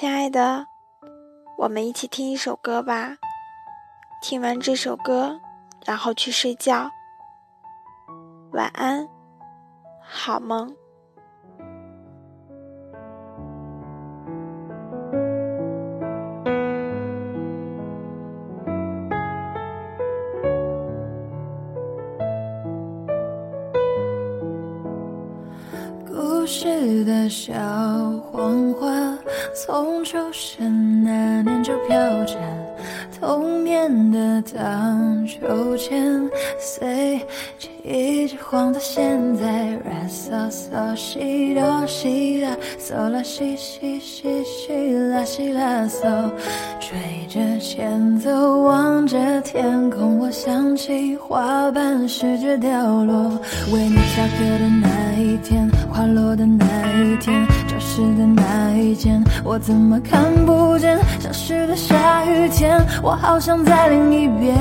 [0.00, 0.64] 亲爱的，
[1.58, 3.18] 我们一起听一首歌吧。
[4.22, 5.38] 听完这首歌，
[5.84, 6.90] 然后去睡觉。
[8.52, 9.06] 晚安，
[10.00, 10.74] 好梦。
[26.06, 27.52] 故事的小
[28.32, 28.88] 黄花，
[29.52, 32.36] 从出生那年就飘着
[33.20, 37.20] 童年的荡秋千，随
[37.58, 39.70] 记着晃到现在。
[39.70, 46.30] 啦嗦嗦西哆西啦，嗦啦西西西西啦西啦嗦，
[46.80, 46.98] 吹
[47.28, 53.38] 着前奏，望着天空，我想起花瓣试着掉落，
[53.72, 55.68] 为你下课的那一天。
[55.92, 56.64] 花落的那
[56.94, 58.24] 一天，教室的
[58.80, 60.98] 一间，我怎么看不见？
[61.18, 64.56] 消失的下雨天，我好想再淋一遍。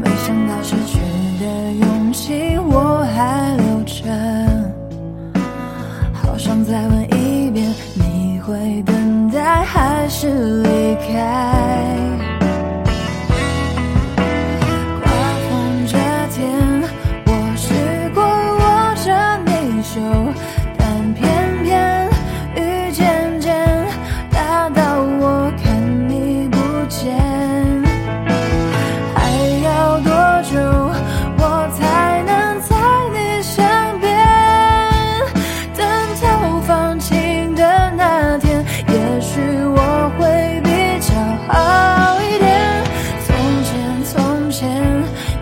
[0.00, 0.98] 没想到失去
[1.40, 4.04] 的勇气我还留着，
[6.14, 11.06] 好想再问一遍，你会等待还是离开？
[15.02, 15.10] 刮
[15.48, 15.98] 风这
[16.32, 16.46] 天，
[17.26, 17.74] 我试
[18.14, 19.06] 过握着
[19.44, 20.00] 你手
[44.86, 45.35] again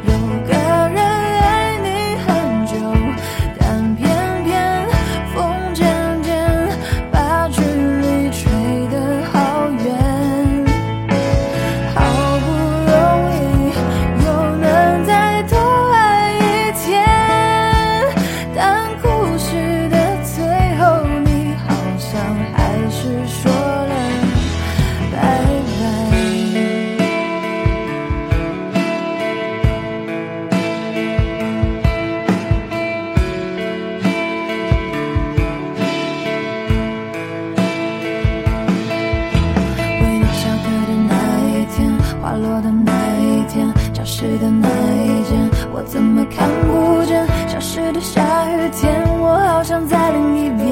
[44.16, 47.26] 失的那一间，我怎么看不见？
[47.48, 50.64] 消失的下雨天，我好想再淋一遍。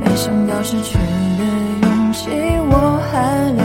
[0.00, 1.44] 没想到失去的
[1.86, 2.28] 勇气
[2.70, 3.62] 我还留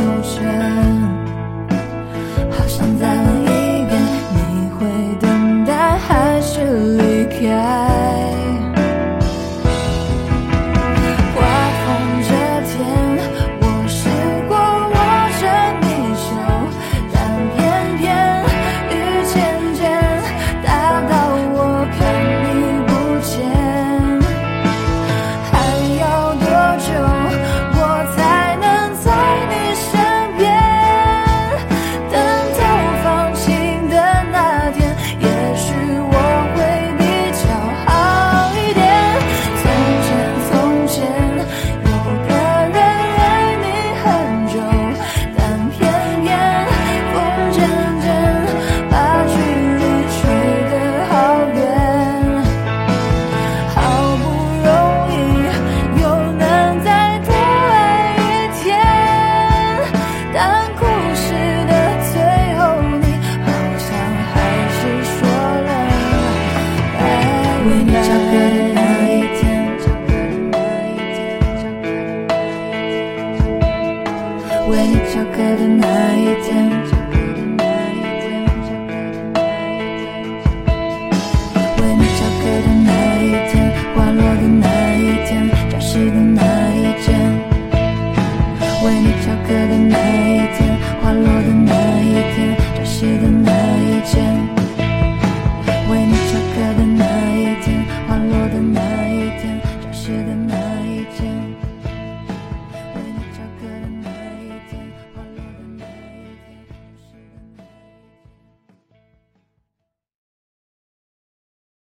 [67.88, 68.39] 为